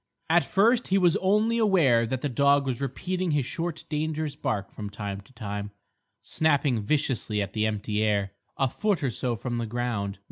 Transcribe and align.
At 0.31 0.43
first 0.43 0.87
he 0.87 0.97
was 0.97 1.15
only 1.17 1.59
aware 1.59 2.07
that 2.07 2.21
the 2.21 2.27
dog 2.27 2.65
was 2.65 2.81
repeating 2.81 3.29
his 3.29 3.45
short 3.45 3.85
dangerous 3.87 4.35
bark 4.35 4.71
from 4.73 4.89
time 4.89 5.21
to 5.21 5.31
time, 5.33 5.69
snapping 6.21 6.81
viciously 6.81 7.39
at 7.39 7.53
the 7.53 7.67
empty 7.67 8.01
air, 8.01 8.31
a 8.57 8.67
foot 8.67 9.03
or 9.03 9.11
so 9.11 9.35
from 9.35 9.59
the 9.59 9.67
ground. 9.67 10.17